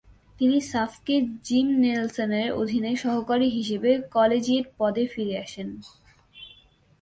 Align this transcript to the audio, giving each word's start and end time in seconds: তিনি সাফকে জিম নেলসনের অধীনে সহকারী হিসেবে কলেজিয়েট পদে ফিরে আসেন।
তিনি 0.39 0.57
সাফকে 0.71 1.15
জিম 1.43 1.67
নেলসনের 1.83 2.49
অধীনে 2.53 2.91
সহকারী 2.95 3.47
হিসেবে 3.49 3.91
কলেজিয়েট 4.11 4.65
পদে 4.77 5.03
ফিরে 5.07 5.35
আসেন। 5.37 5.69